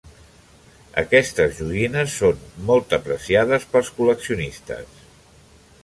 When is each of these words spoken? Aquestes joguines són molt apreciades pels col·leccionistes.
Aquestes 1.01 1.53
joguines 1.59 2.17
són 2.23 2.41
molt 2.71 2.97
apreciades 3.01 3.71
pels 3.75 3.93
col·leccionistes. 3.99 4.99